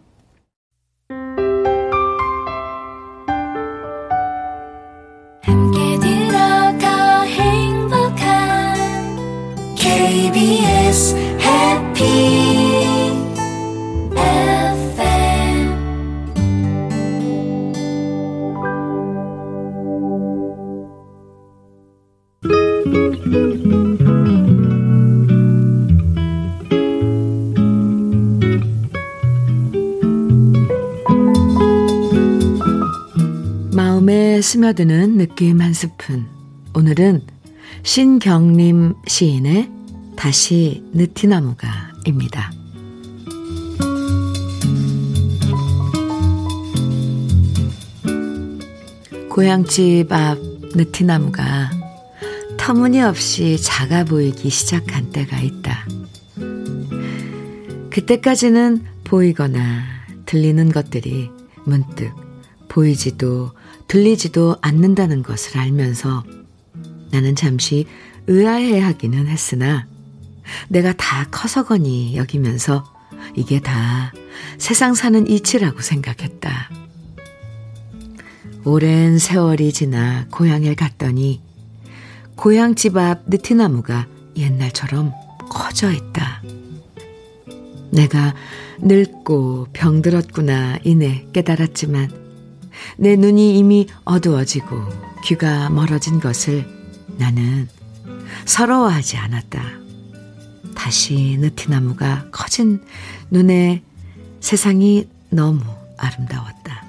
[5.43, 8.75] 함께 들어가 행복한
[9.77, 12.40] KBS 해피
[34.43, 36.27] 스며드는 느낌 한 스푼.
[36.75, 37.23] 오늘은
[37.83, 39.71] 신경림 시인의
[40.17, 42.53] 다시 느티나무가입니다.
[49.29, 50.39] 고향집 앞
[50.75, 51.71] 느티나무가
[52.57, 55.87] 터무니없이 작아 보이기 시작한 때가 있다.
[57.91, 59.83] 그때까지는 보이거나
[60.27, 61.31] 들리는 것들이
[61.65, 62.13] 문득
[62.69, 63.53] 보이지도
[63.91, 66.23] 들리지도 않는다는 것을 알면서
[67.11, 67.87] 나는 잠시
[68.29, 69.89] 의아해 하기는 했으나
[70.69, 72.85] 내가 다 커서거니 여기면서
[73.35, 74.13] 이게 다
[74.59, 76.71] 세상 사는 이치라고 생각했다.
[78.65, 81.43] 오랜 세월이 지나 고향에 갔더니
[82.37, 85.13] 고향집 앞 느티나무가 옛날처럼
[85.51, 86.43] 커져 있다.
[87.91, 88.37] 내가
[88.79, 92.30] 늙고 병들었구나 이내 깨달았지만
[93.01, 94.77] 내 눈이 이미 어두워지고
[95.25, 96.67] 귀가 멀어진 것을
[97.17, 97.67] 나는
[98.45, 99.63] 서러워하지 않았다.
[100.77, 102.85] 다시 느티나무가 커진
[103.31, 103.83] 눈에
[104.41, 105.63] 세상이 너무
[105.97, 106.85] 아름다웠다.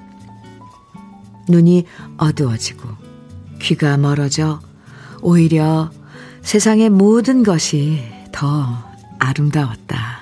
[1.48, 1.86] 눈이
[2.18, 2.90] 어두워지고
[3.62, 4.60] 귀가 멀어져
[5.22, 5.90] 오히려
[6.42, 8.66] 세상의 모든 것이 더
[9.18, 10.21] 아름다웠다.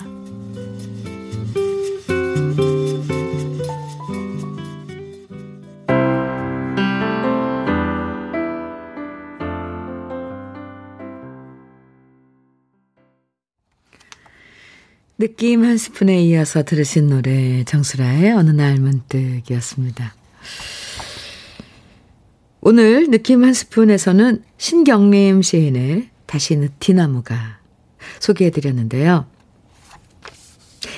[15.20, 20.14] 느낌 한 스푼에 이어서 들으신 노래 정수라의 어느 날 문득이었습니다.
[22.62, 27.58] 오늘 느낌 한 스푼에서는 신경림 시인의 다시 느티나무가
[28.18, 29.26] 소개해드렸는데요.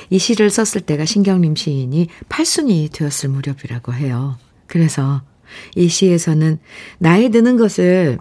[0.08, 4.38] 이 시를 썼을 때가 신경림 시인이 8순이 되었을 무렵이라고 해요.
[4.68, 5.22] 그래서
[5.74, 6.61] 이 시에서는
[6.98, 8.20] 나이 드는 것을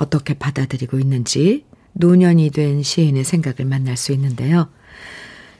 [0.00, 4.70] 어떻게 받아들이고 있는지 노년이 된 시인의 생각을 만날 수 있는데요.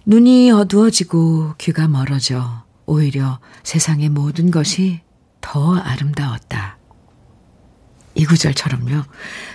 [0.07, 5.01] 눈이 어두워지고 귀가 멀어져 오히려 세상의 모든 것이
[5.41, 6.79] 더 아름다웠다.
[8.15, 9.05] 이 구절처럼요.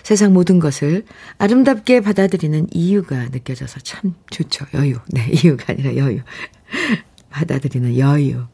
[0.04, 1.06] 세상 모든 것을
[1.38, 4.66] 아름답게 받아들이는 이유가 느껴져서 참 좋죠.
[4.74, 5.00] 여유.
[5.08, 6.22] 네, 이유가 아니라 여유.
[7.30, 8.46] 받아들이는 여유.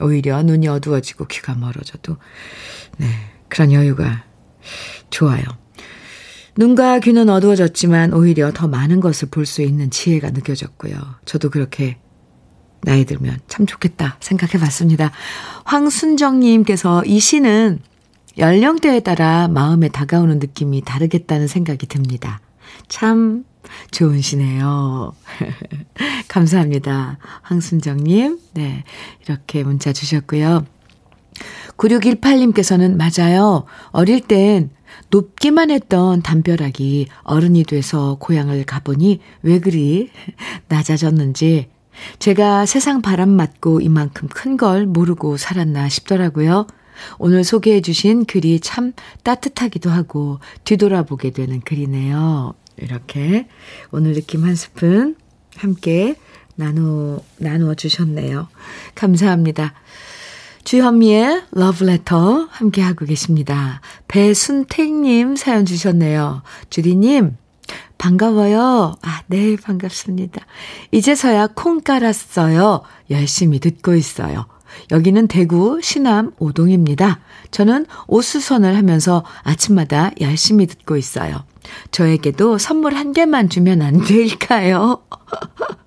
[0.00, 2.18] 오히려 눈이 어두워지고 귀가 멀어져도,
[2.98, 3.06] 네,
[3.48, 4.24] 그런 여유가
[5.08, 5.42] 좋아요.
[6.56, 10.96] 눈과 귀는 어두워졌지만 오히려 더 많은 것을 볼 수 있는 지혜가 느껴졌고요.
[11.24, 11.98] 저도 그렇게
[12.82, 15.10] 나이 들면 참 좋겠다 생각해 봤습니다.
[15.64, 17.80] 황순정님께서 이 시는
[18.38, 22.40] 연령대에 따라 마음에 다가오는 느낌이 다르겠다는 생각이 듭니다.
[22.88, 23.44] 참
[23.90, 25.14] 좋은 시네요.
[26.28, 27.18] 감사합니다.
[27.42, 28.38] 황순정님.
[28.54, 28.84] 네.
[29.24, 30.64] 이렇게 문자 주셨고요.
[31.76, 33.64] 9618님께서는 맞아요.
[33.90, 34.70] 어릴 땐
[35.10, 40.10] 높기만 했던 담벼락이 어른이 돼서 고향을 가보니 왜 그리
[40.68, 41.68] 낮아졌는지
[42.18, 46.66] 제가 세상 바람 맞고 이만큼 큰 걸 모르고 살았나 싶더라고요.
[47.18, 52.54] 오늘 소개해 주신 글이 참 따뜻하기도 하고 뒤돌아보게 되는 글이네요.
[52.78, 53.48] 이렇게
[53.90, 55.16] 오늘 느낌 한 스푼
[55.56, 56.16] 함께
[56.54, 58.48] 나누, 나누어 주셨네요.
[58.94, 59.74] 감사합니다.
[60.66, 63.80] 주현미의 러브레터 함께하고 계십니다.
[64.08, 66.42] 배순택님 사연 주셨네요.
[66.70, 67.36] 주디님,
[67.98, 68.96] 반가워요.
[69.00, 70.44] 아, 네, 반갑습니다.
[70.90, 72.82] 이제서야 콩 깔았어요.
[73.10, 74.46] 열심히 듣고 있어요.
[74.90, 77.20] 여기는 대구 시남 오동입니다.
[77.52, 81.44] 저는 옷수선을 하면서 아침마다 열심히 듣고 있어요.
[81.92, 85.04] 저에게도 선물 한 개만 주면 안 될까요?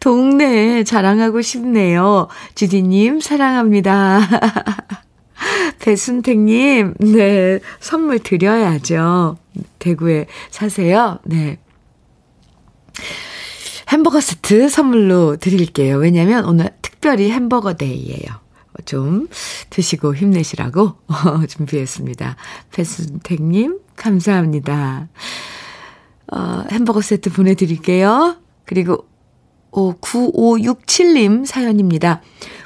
[0.00, 2.28] 동네 자랑하고 싶네요.
[2.54, 4.20] 주디님, 사랑합니다.
[5.80, 9.38] 배순택님, 네, 선물 드려야죠.
[9.78, 11.18] 대구에 사세요.
[11.24, 11.58] 네.
[13.88, 15.96] 햄버거 세트 선물로 드릴게요.
[15.96, 18.40] 왜냐면 오늘 특별히 햄버거 데이예요.
[18.84, 19.28] 좀
[19.70, 20.94] 드시고 힘내시라고
[21.48, 22.36] 준비했습니다.
[22.72, 25.08] 배순택님, 감사합니다.
[26.32, 28.36] 어, 햄버거 세트 보내드릴게요.
[28.64, 29.08] 그리고
[29.72, 32.22] 오, 9567님 사연입니다.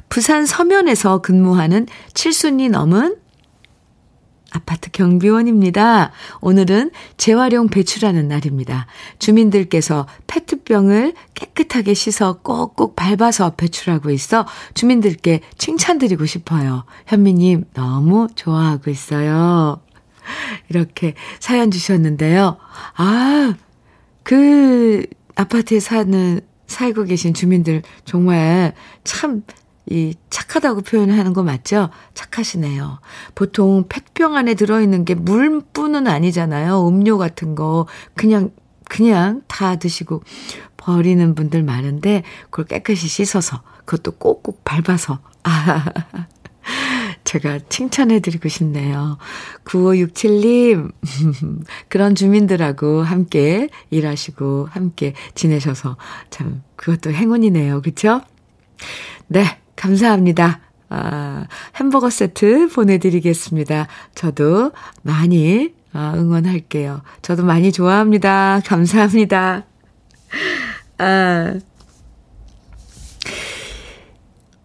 [0.09, 3.17] 부산 서면에서 근무하는 7순이 넘은
[4.55, 6.13] 아파트 경비원입니다.
[6.41, 8.87] 오늘은 재활용 배출하는 날입니다.
[9.19, 16.85] 주민들께서 페트병을 깨끗하게 씻어 꼭꼭 밟아서 배출하고 있어 주민들께 칭찬드리고 싶어요.
[17.07, 19.81] 현미님 너무 좋아하고 있어요.
[20.69, 22.57] 이렇게 사연 주셨는데요.
[22.97, 23.55] 아,
[24.23, 29.43] 그 아파트에 사는 살고 계신 주민들 정말 참,
[29.87, 31.91] 이, 착하다고 표현하는 거 맞죠?
[32.15, 33.01] 착하시네요.
[33.35, 36.89] 보통 팩병 안에 들어있는 게 물뿐은 아니잖아요.
[36.89, 37.87] 음료 같은 거.
[38.15, 38.51] 그냥,
[38.89, 40.23] 그냥 다 드시고
[40.77, 45.19] 버리는 분들 많은데, 그걸 깨끗이 씻어서, 그것도 꼭꼭 밟아서.
[45.43, 45.85] 아,
[47.35, 49.19] 제가 칭찬해드리고 싶네요.
[49.65, 50.93] 9567님,
[51.89, 55.97] 그런 주민들하고 함께 일하시고 함께 지내셔서
[56.31, 57.83] 참, 그것도 행운이네요.
[57.83, 58.21] 그쵸?
[59.27, 60.61] 네, 감사합니다.
[60.91, 63.89] 아, 햄버거 세트 보내드리겠습니다.
[64.15, 64.71] 저도
[65.03, 67.03] 많이 아, 응원할게요.
[67.23, 68.61] 저도 많이 좋아합니다.
[68.65, 69.65] 감사합니다.
[70.99, 71.55] 아,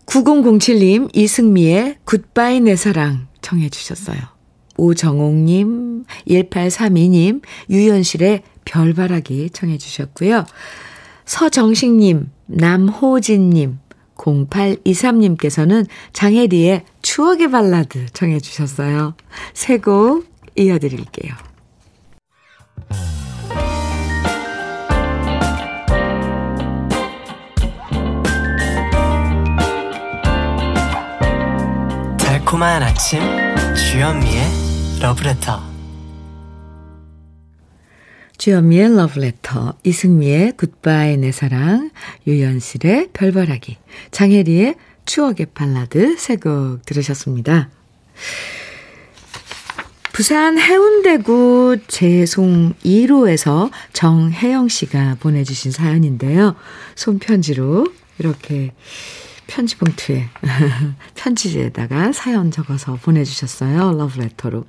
[0.09, 4.17] 9007님, 이승미의 굿바이 내 사랑 청해 주셨어요.
[4.77, 10.45] 오정옥님, 1832님, 유연실의 별바라기 청해 주셨고요.
[11.25, 13.77] 서정식님, 남호진님,
[14.15, 19.13] 0823님께서는 장혜리의 추억의 발라드 청해 주셨어요.
[19.53, 21.35] 세 곡 이어드릴게요.
[32.49, 33.19] 달콤한 아침
[33.75, 34.43] 주현미의
[35.01, 35.61] 러브레터
[38.39, 41.91] 주현미의 러브레터, 이승미의 굿바이 내 사랑,
[42.25, 43.77] 유연실의 별바라기,
[44.09, 44.75] 장혜리의
[45.05, 47.69] 추억의 발라드 세 곡 들으셨습니다.
[50.11, 56.55] 부산 해운대구 재송 2로에서 정혜영 씨가 보내주신 사연인데요.
[56.95, 57.85] 손편지로
[58.17, 58.71] 이렇게
[59.49, 60.25] 편지 봉투에
[61.15, 63.93] 편지지에다가 사연 적어서 보내주셨어요.
[63.97, 64.63] 러브레터로.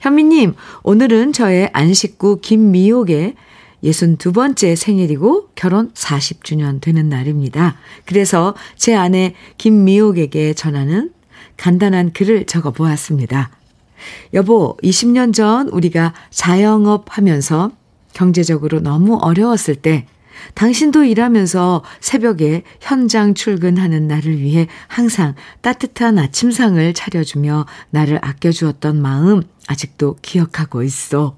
[0.00, 3.34] 현미님, 오늘은 저의 안식구 김미옥의
[3.82, 7.76] 62번째 생일이고 결혼 40주년 되는 날입니다.
[8.04, 11.10] 그래서 제 아내 김미옥에게 전하는
[11.56, 13.50] 간단한 글을 적어 보았습니다.
[14.34, 17.70] 여보, 20년 전 우리가 자영업 하면서
[18.12, 20.06] 경제적으로 너무 어려웠을 때
[20.54, 30.16] 당신도 일하면서 새벽에 현장 출근하는 나를 위해 항상 따뜻한 아침상을 차려주며 나를 아껴주었던 마음 아직도
[30.22, 31.36] 기억하고 있어.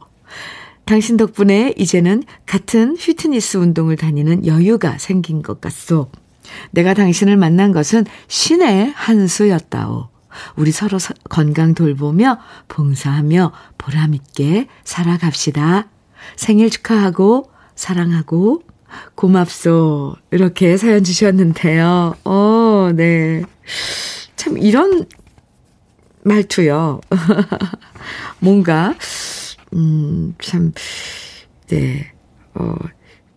[0.85, 6.11] 당신 덕분에 이제는 같은 휘트니스 운동을 다니는 여유가 생긴 것 같소.
[6.73, 10.09] 내가 당신을 만난 것은 신의 한 수였다오.
[10.57, 10.99] 우리 서로
[11.29, 12.39] 건강 돌보며
[12.69, 15.89] 봉사하며 보람있게 살아갑시다.
[16.37, 18.63] 생일 축하하고 사랑하고
[19.15, 20.17] 고맙소.
[20.31, 22.15] 이렇게 사연 주셨는데요.
[22.25, 23.43] 어, 네.
[24.37, 25.07] 참, 이런
[26.25, 27.01] 말투요.
[28.41, 28.95] 뭔가,
[29.75, 30.73] 음, 참,
[31.69, 32.13] 네,
[32.55, 32.75] 어,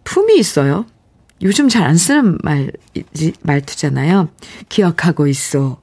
[0.03, 0.85] 품이 있어요.
[1.41, 2.71] 요즘 잘 안 쓰는 말,
[3.41, 4.29] 말투잖아요.
[4.69, 5.79] 기억하고 있어.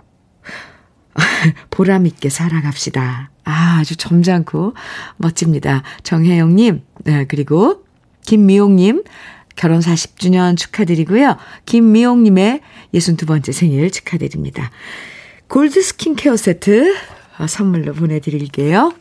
[1.70, 3.30] 보람있게 살아갑시다.
[3.44, 4.74] 아, 아주 점잖고
[5.16, 5.82] 멋집니다.
[6.02, 7.84] 정혜영님, 네, 그리고
[8.24, 9.02] 김미용님,
[9.56, 11.36] 결혼 40주년 축하드리고요.
[11.66, 12.60] 김미용님의
[12.94, 14.70] 62번째 생일 축하드립니다.
[15.48, 16.94] 골드 스킨케어 세트
[17.48, 18.92] 선물로 보내드릴게요.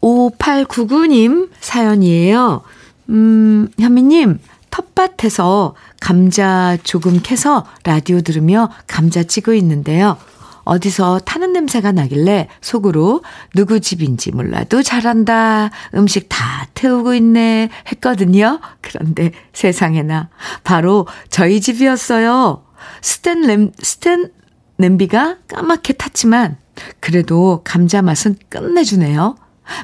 [0.00, 2.62] 5899님 사연이에요.
[3.10, 4.38] 음, 현미님,
[4.70, 10.16] 텃밭에서 감자 조금 캐서 라디오 들으며 감자 찌고 있는데요.
[10.64, 13.22] 어디서 타는 냄새가 나길래 속으로
[13.54, 15.70] 누구 집인지 몰라도 잘한다.
[15.94, 17.70] 음식 다 태우고 있네.
[17.92, 18.60] 했거든요.
[18.80, 20.28] 그런데 세상에나
[20.64, 22.64] 바로 저희 집이었어요.
[23.00, 24.32] 스텐 램, 스텐
[24.76, 26.56] 냄비가 까맣게 탔지만
[27.00, 29.36] 그래도 감자 맛은 끝내주네요.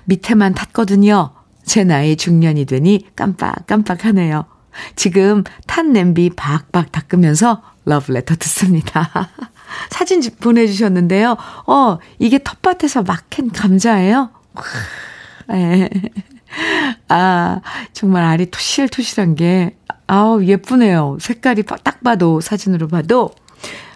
[0.05, 1.33] 밑에만 탔거든요.
[1.65, 4.47] 제 나이 중년이 되니 깜빡깜빡하네요.
[4.97, 9.31] 지금 탄 냄비 박박 닦으면서 러브레터 듣습니다.
[9.91, 11.37] 사진 보내주셨는데요.
[11.67, 14.31] 어, 이게 텃밭에서 막 캔 감자예요?
[15.49, 15.89] 네.
[17.09, 17.61] 아,
[17.93, 21.19] 정말 알이 토실토실한 게, 아우, 예쁘네요.
[21.21, 23.31] 색깔이 딱 봐도, 사진으로 봐도,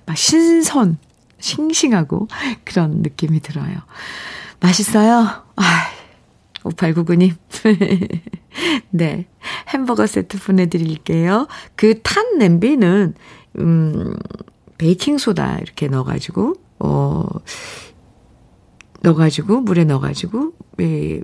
[0.07, 0.99] 막 신선,
[1.41, 2.29] 싱싱하고
[2.65, 3.75] 그런 느낌이 들어요.
[4.61, 5.45] 맛있어요?
[5.57, 5.63] 아,
[6.65, 7.35] 5899님.
[8.91, 9.27] 네.
[9.69, 11.49] 햄버거 세트 보내드릴게요.
[11.77, 13.15] 그 탄 냄비는,
[13.59, 14.15] 음,
[14.83, 17.25] 베이킹소다 이렇게 넣어가지고, 어,
[19.03, 21.21] 넣어가지고, 물에 넣어가지고, 예,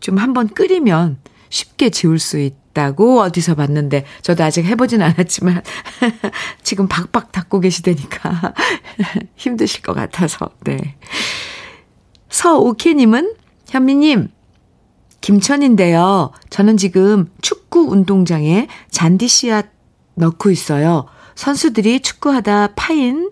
[0.00, 1.18] 좀 한번 끓이면
[1.50, 5.62] 쉽게 지울 수 있다고 어디서 봤는데, 저도 아직 해보진 않았지만,
[6.64, 8.54] 지금 박박 닫고 계시다니까
[9.36, 10.96] 힘드실 것 같아서, 네.
[12.30, 13.34] 서오케님은,
[13.68, 14.30] 현미님,
[15.20, 16.32] 김천인데요.
[16.48, 19.66] 저는 지금 축구 운동장에 잔디 씨앗
[20.14, 21.06] 넣고 있어요.
[21.34, 23.30] 선수들이 축구하다 파인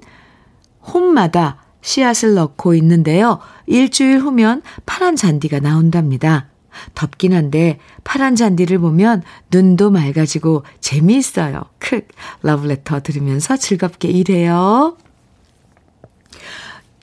[0.82, 3.40] 홈마다 씨앗을 넣고 있는데요.
[3.66, 6.48] 일주일 후면 파란 잔디가 나온답니다.
[6.94, 11.62] 덥긴 한데 파란 잔디를 보면 눈도 맑아지고 재미있어요.
[11.78, 12.02] 크
[12.42, 14.96] 러브레터 들으면서 즐겁게 일해요.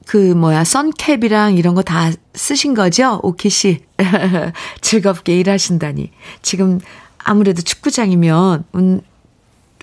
[0.07, 3.19] 그 뭐야 선캡이랑 이런 거 다 쓰신 거죠?
[3.21, 3.83] 오키 씨.
[4.81, 6.11] 즐겁게 일하신다니.
[6.41, 6.79] 지금
[7.19, 9.01] 아무래도 축구장이면 운,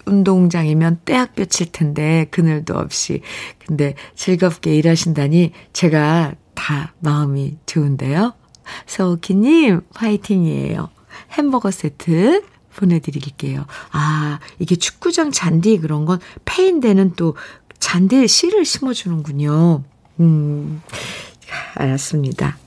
[0.06, 3.20] 운동장이면 떼학볕일 텐데 그늘도 없이.
[3.66, 8.34] 근데 즐겁게 일하신다니 제가 다 마음이 좋은데요.
[8.86, 10.88] 서오키님 화이팅이에요.
[11.32, 12.42] 햄버거 세트
[12.76, 13.66] 보내드릴게요.
[13.90, 17.36] 아 이게 축구장 잔디 그런 건 페인되는 또
[17.78, 19.82] 잔디에 씨를 심어주는군요.
[20.20, 20.82] 음,
[21.74, 22.58] 알았습니다.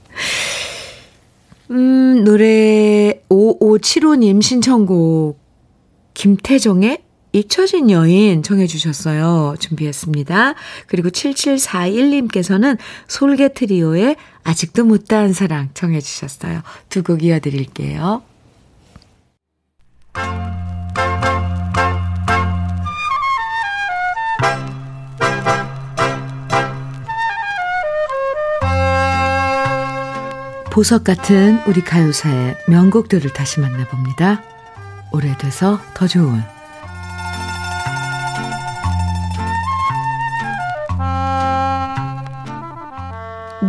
[1.72, 5.40] 음, 노래 5575님 신청곡
[6.14, 9.56] 김태정의 잊혀진 여인 정해주셨어요.
[9.60, 10.56] 준비했습니다.
[10.88, 12.78] 그리고 7741님께서는
[13.08, 16.62] 솔개 트리오의 아직도 못다한 사랑 정해주셨어요.
[16.90, 18.24] 두 곡 이어드릴게요.
[30.72, 34.44] 보석 같은 우리 가요사의 명곡들을 다시 만나봅니다.
[35.12, 36.42] 오래돼서 더 좋은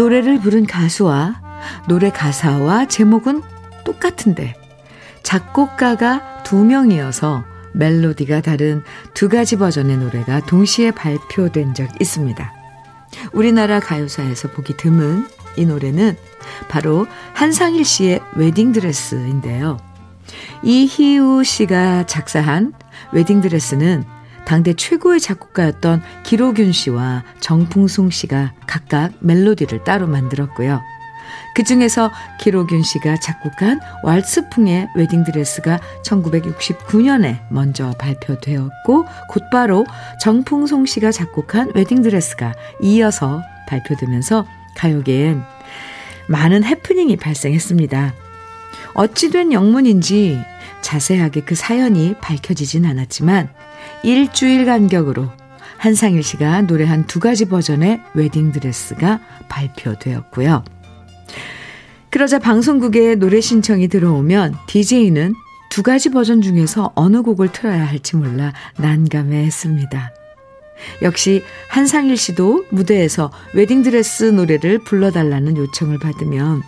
[0.00, 1.42] 노래를 부른 가수와
[1.86, 3.42] 노래 가사와 제목은
[3.84, 4.54] 똑같은데
[5.22, 7.44] 작곡가가 두 명이어서
[7.74, 8.82] 멜로디가 다른
[9.12, 12.50] 두 가지 버전의 노래가 동시에 발표된 적 있습니다.
[13.34, 16.16] 우리나라 가요사에서 보기 드문 이 노래는
[16.70, 19.76] 바로 한상일 씨의 웨딩드레스인데요.
[20.62, 22.72] 이희우 씨가 작사한
[23.12, 24.19] 웨딩드레스는
[24.50, 30.80] 당대 최고의 작곡가였던 기로균 씨와 정풍송 씨가 각각 멜로디를 따로 만들었고요.
[31.54, 39.86] 그 중에서 기로균 씨가 작곡한 왈스풍의 웨딩드레스가 1969년에 먼저 발표되었고 곧바로
[40.20, 45.44] 정풍송 씨가 작곡한 웨딩드레스가 이어서 발표되면서 가요계엔
[46.26, 48.14] 많은 해프닝이 발생했습니다.
[48.94, 50.40] 어찌된 영문인지
[50.80, 53.59] 자세하게 그 사연이 밝혀지진 않았지만
[54.02, 55.28] 일주일 간격으로
[55.76, 60.62] 한상일 씨가 노래한 두 가지 버전의 웨딩드레스가 발표되었고요.
[62.10, 65.34] 그러자 방송국에 노래 신청이 들어오면 DJ는
[65.70, 70.12] 두 가지 버전 중에서 어느 곡을 틀어야 할지 몰라 난감해 했습니다.
[71.02, 76.62] 역시 한상일 씨도 무대에서 웨딩드레스 노래를 불러달라는 요청을 받으면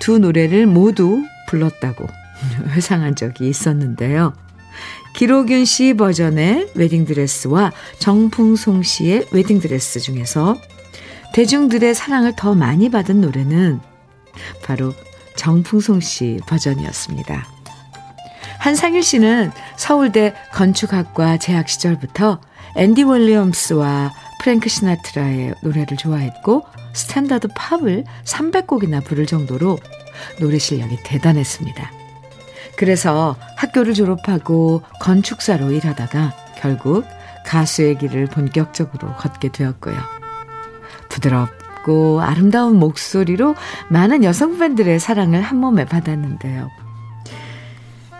[0.00, 2.06] 두 노래를 모두 불렀다고
[2.74, 4.32] 회상한 적이 있었는데요.
[5.14, 10.56] 길옥윤 씨 버전의 웨딩드레스와 정풍송 씨의 웨딩드레스 중에서
[11.34, 13.80] 대중들의 사랑을 더 많이 받은 노래는
[14.64, 14.92] 바로
[15.36, 17.46] 정풍송 씨 버전이었습니다.
[18.58, 22.40] 한상일 씨는 서울대 건축학과 재학 시절부터
[22.76, 29.78] 앤디 윌리엄스와 프랭크 시나트라의 노래를 좋아했고 스탠다드 팝을 300곡이나 부를 정도로
[30.40, 31.99] 노래 실력이 대단했습니다.
[32.80, 37.04] 그래서 학교를 졸업하고 건축사로 일하다가 결국
[37.44, 39.98] 가수의 길을 본격적으로 걷게 되었고요.
[41.10, 43.54] 부드럽고 아름다운 목소리로
[43.90, 46.70] 많은 여성 팬들의 사랑을 한 몸에 받았는데요.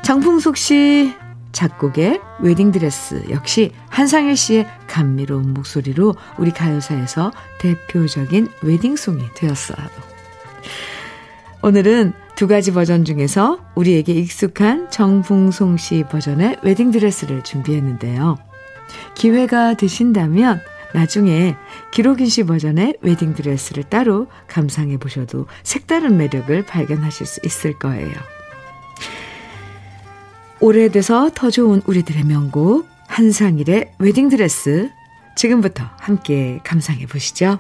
[0.03, 1.15] 정풍송 씨
[1.53, 9.89] 작곡의 웨딩드레스 역시 한상일 씨의 감미로운 목소리로 우리 가요사에서 대표적인 웨딩송이 되었어요.
[11.63, 18.39] 오늘은 두 가지 버전 중에서 우리에게 익숙한 정풍송 씨 버전의 웨딩드레스를 준비했는데요.
[19.15, 20.59] 기회가 되신다면
[20.95, 21.55] 나중에
[21.93, 28.15] 길옥윤 씨 버전의 웨딩드레스를 따로 감상해 보셔도 색다른 매력을 발견하실 수 있을 거예요.
[30.61, 34.89] 오래돼서 더 좋은 우리들의 명곡 한상일의 웨딩드레스
[35.37, 37.59] 지금부터 함께 감상해 보시죠.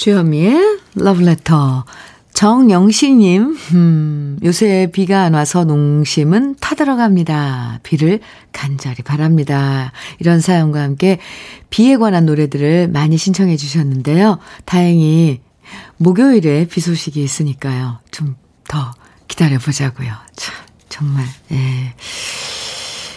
[0.00, 1.84] 주현미의 러브레터.
[2.32, 7.80] 정영식님, 음, 요새 비가 안 와서 농심은 타들어갑니다.
[7.82, 8.20] 비를
[8.52, 9.92] 간절히 바랍니다.
[10.18, 11.18] 이런 사연과 함께
[11.68, 14.38] 비에 관한 노래들을 많이 신청해 주셨는데요.
[14.64, 15.40] 다행히
[15.98, 17.98] 목요일에 비 소식이 있으니까요.
[18.10, 18.36] 좀
[18.70, 18.92] 더
[19.26, 20.12] 기다려 보자고요.
[20.36, 20.54] 참,
[20.88, 21.92] 정말, 예.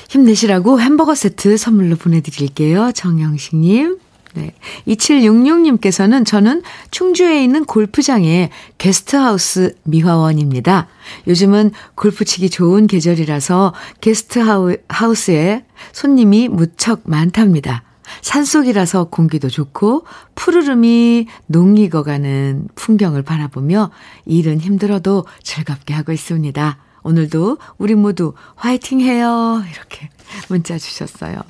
[0.10, 2.92] 힘내시라고 햄버거 세트 선물로 보내드릴게요.
[2.92, 4.00] 정영식님.
[4.34, 4.54] 네.
[4.88, 10.88] 2766님께서는 저는 충주에 있는 골프장의 게스트하우스 미화원입니다.
[11.28, 17.84] 요즘은 골프 치기 좋은 계절이라서 게스트하우스에 손님이 무척 많답니다.
[18.22, 20.06] 산속이라서 공기도 좋고
[20.36, 23.92] 푸르름이 농익어가는 풍경을 바라보며
[24.26, 26.78] 일은 힘들어도 즐겁게 하고 있습니다.
[27.04, 29.64] 오늘도 우리 모두 화이팅 해요.
[29.72, 30.10] 이렇게
[30.50, 31.42] 문자 주셨어요.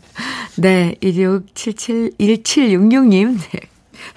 [0.58, 3.60] 네, 1677, 1766님, 네.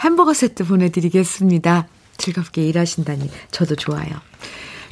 [0.00, 1.88] 햄버거 세트 보내드리겠습니다.
[2.16, 4.08] 즐겁게 일하신다니 저도 좋아요.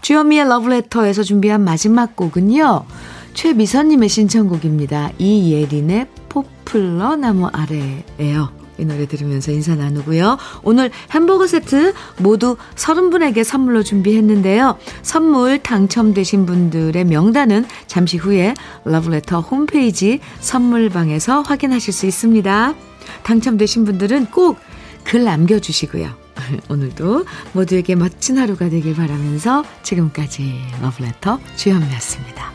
[0.03, 2.87] 주현미의 러브레터에서 준비한 마지막 곡은요.
[3.35, 5.13] 최미선님의 신청곡입니다.
[5.19, 8.64] 이예린의 포플러 나무 아래예요.
[8.79, 10.39] 이 노래 들으면서 인사 나누고요.
[10.63, 14.79] 오늘 햄버거 세트 모두 30분에게 선물로 준비했는데요.
[15.03, 18.55] 선물 당첨되신 분들의 명단은 잠시 후에
[18.85, 22.75] 러브레터 홈페이지 선물방에서 확인하실 수 있습니다.
[23.23, 24.59] 당첨되신 분들은 꼭
[25.05, 26.11] 글 남겨주시고요.
[26.69, 32.53] 오늘도 모두에게 멋진 하루가 되길 바라면서 지금까지 러브레터 주현미였습니다.